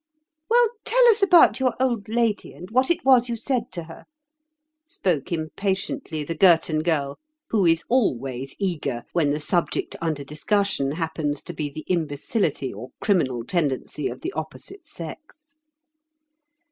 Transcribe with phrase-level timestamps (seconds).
[0.49, 4.05] "Well, tell us about your old lady, and what it was you said to her,"
[4.83, 7.19] spoke impatiently the Girton Girl,
[7.51, 12.89] who is always eager when the subject under discussion happens to be the imbecility or
[12.99, 15.55] criminal tendency of the opposite sex.